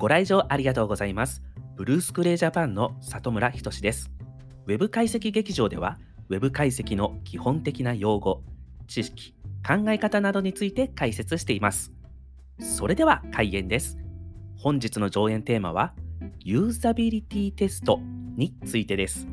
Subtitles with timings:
[0.00, 1.42] ご来場ありがとうございます。
[1.76, 4.10] ブルースクレイジャパンの里村仁です。
[4.66, 5.98] ウェブ解析劇場では、
[6.30, 8.42] ウェブ解析の基本的な用語、
[8.88, 11.92] 知識、考え方などについて解説しています。
[12.58, 13.98] それでは開演です。
[14.56, 15.92] 本日の上演テーマは、
[16.38, 18.00] ユーザビリティテスト
[18.36, 19.28] についてです。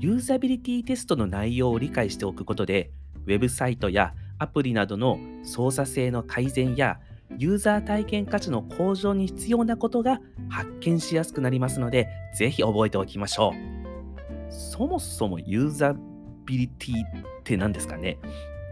[0.00, 2.90] ユーザビリティテストの内容を理解しておくことで、
[3.26, 6.98] ウェブサイトやアプリなどの操作性の改善や
[7.38, 14.52] ユーザー体験価値の向上に必要なことが発見しやすくなりますので、ぜひ覚えておきましょう。
[14.52, 15.96] そもそもユーザ
[16.46, 17.06] ビリティっ
[17.42, 18.18] て何ですかね？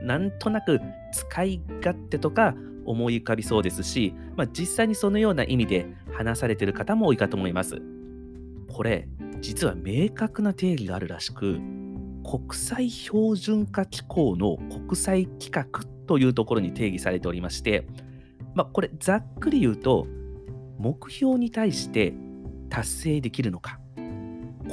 [0.03, 0.81] なんとなく
[1.13, 2.55] 使い勝手とか
[2.85, 7.81] 思い浮かびそうですし、まあ、実際にそのような意味で話されている方も多いかと思います。
[8.69, 9.09] これ、
[9.41, 11.61] 実は明確な定義があるらしく、
[12.25, 17.87] 国際標準化機構の国際規格というところに定義されておりまして、
[18.55, 20.07] まあ、これざっくり言うと
[20.79, 22.13] 目標に対して
[22.69, 23.79] 達成できるのか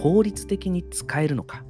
[0.02, 1.64] 効率的に使えるのか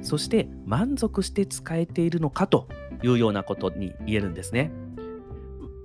[0.00, 2.68] そして満足して使えているのかと
[3.02, 4.72] いうようなことに言えるんですね。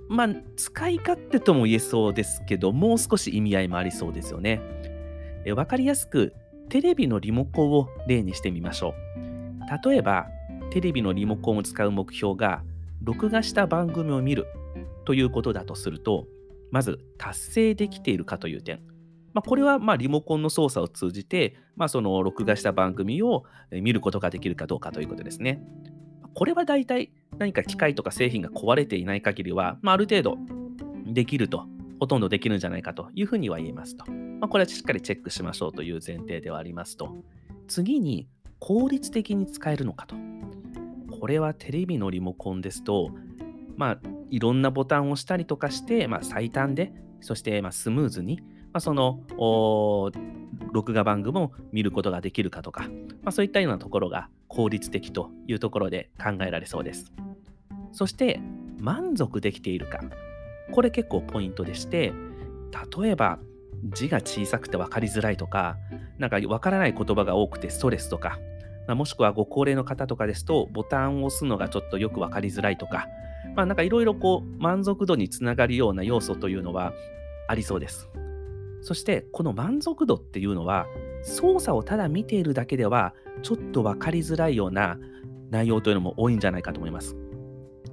[0.08, 4.60] まあ使い勝手とも言えそうですけどもう少し意味合いもありそうですよね。
[5.44, 6.34] え分かりやすく
[6.68, 9.88] テレビのリモコンを例にしてみましょう。
[9.88, 10.26] 例えば
[10.70, 12.62] テレビのリモコンを使う目標が
[13.02, 14.46] 録画した番組を見る
[15.08, 16.26] ということだとすると、
[16.70, 18.82] まず達成できているかという点。
[19.32, 25.62] まあ、これはまリモコンの操作を通じて、まあ、その録画した番組を見ることができるかどうかということですね。
[26.34, 30.36] これは大体何か機械とか製品が壊れていない限りは、まあ、ある程度
[31.06, 31.64] できると、
[32.00, 34.04] ほとんどできるんじゃないかというふうには言えますと。
[34.12, 37.16] まあ、これはしっかりチェックしましょうという前提ではありますと。
[37.66, 38.28] 次に
[38.58, 40.16] 効率的に使えるのかと。
[41.18, 43.10] これはテレビのリモコンですと、
[43.78, 43.98] まあ、
[44.28, 48.40] いろんなボタンを押したりとかして、まあ、最短で、そしてまあスムーズに、
[48.72, 49.20] まあ、その
[50.72, 52.82] 録画番組を見ることができるかとか、
[53.22, 57.12] まあ、そういったようなところが効率的というところで考えられそうです。
[57.92, 58.40] そして
[58.80, 60.00] 満足できているか。
[60.72, 62.12] これ結構ポイントでして、
[63.00, 63.38] 例えば
[63.84, 65.76] 字が小さくて分かりづらいとか、
[66.18, 68.40] なんか分からない言葉が多くてストレスとか、
[68.88, 73.06] まあ、もしくはご高齢の方とかですと、ボタンを押すのがちょっとよく分かりづらいとか、
[73.54, 76.92] まあなんかいろいろこう満足度につながるような要素というのは
[77.48, 78.08] ありそうです。
[78.80, 80.86] そしてこの満足度っていうのは
[81.22, 84.98] 操作をただ見ているだけではちょっと分かりづらいような
[85.50, 87.16] 内容というのも多いんじゃないかと思います。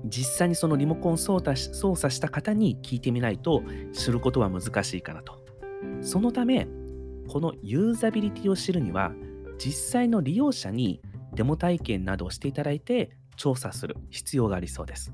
[0.06, 5.44] 実際にそのリモコン操作操作した方に聞いてみないと知ることは難しいかなと。
[6.02, 6.68] そのため
[7.28, 9.12] このユーザビリティを知るには
[9.58, 11.02] 実際の利用者に
[11.34, 15.12] デモ体験などをしていただいて調査する必要がありそうです。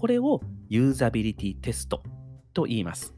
[0.00, 0.40] これを
[0.70, 2.02] ユーザビリティテスト
[2.54, 3.14] と言います。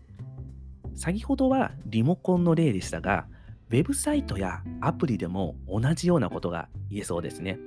[0.97, 3.29] 先ほどはリモコンの例でしたが、
[3.71, 7.61] ウェブサイトやアプリでも同じようなことが言えそうですね。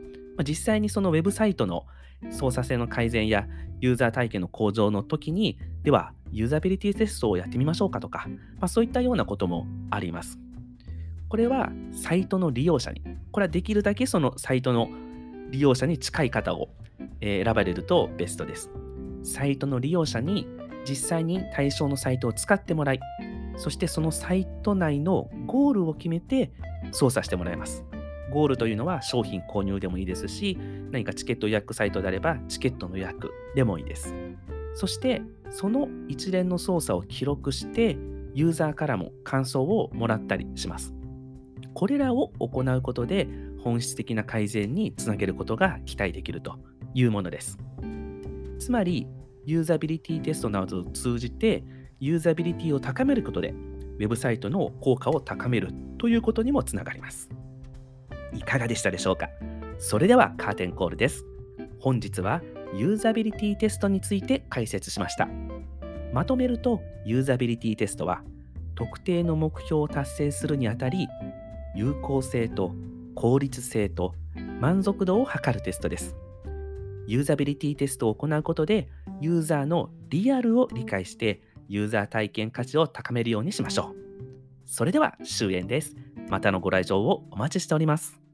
[0.45, 1.85] 実際にそのウェブサイトの
[2.29, 3.47] 操作性の改善や
[3.79, 10.37] ユーザー体験の向上の時に、ではユーザビリティテストをやってみましょうかとか、まあ、そういったようなこともあります。
[11.29, 13.01] これはサイトの利用者に、
[13.31, 14.89] これはできるだけそのサイトの
[15.51, 16.67] 利用者に近い方を
[17.21, 18.69] 選ばれるとベストです。
[19.25, 20.47] サイトの利用者に
[20.87, 22.99] 実際に対象のサイトを使ってもらい、
[23.57, 26.51] そしてそのサイト内のゴールを決めて
[26.91, 27.83] 操作してもらいます。
[28.31, 30.57] ゴールというのは商品購入でもいいですし、
[30.91, 34.13] 何かチケット予約サイトであればチケットの予約でもいいです。
[34.75, 37.97] そしてその一連の操作を記録して
[38.33, 40.93] ユーザーからも感想をもらったりします。
[41.73, 43.27] これらを行うことで
[43.63, 46.59] 本質的な改善につなげることが期待できると
[46.93, 47.57] いうものです。
[48.59, 49.07] つまり、
[49.45, 51.63] ユーザビリティテストなどを通じて、
[51.99, 53.53] ユーザビリティを高めることで、
[53.97, 57.29] ウェブサイトの効果を高めるということにもつながります。
[58.33, 59.29] いかがでしたでしょうか？
[59.77, 61.25] それではカーテンコールです。
[61.79, 62.41] 本日は
[62.73, 65.29] ユーザビリティテストについて解説しました。
[66.11, 68.23] まとめると、ユーザビリティテストは、
[68.73, 71.07] 特定の目標を達成するにあたり、
[71.75, 72.73] 有効性と
[73.15, 74.15] 効率性と
[74.59, 76.15] 満足度を測るテストです。
[77.07, 78.89] ユーザビリティテストを行うことで、
[79.21, 83.95] ユーザーのリアルを理解して、ユーザー体験価値を高めるようにしましょう。
[84.65, 85.95] それでは終演です。
[86.29, 88.24] またのご来場をお待ちしております。